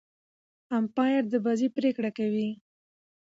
امپاير 0.77 1.23
د 1.29 1.33
بازۍ 1.45 1.67
پرېکړي 1.77 2.11
کوي. 2.17 2.49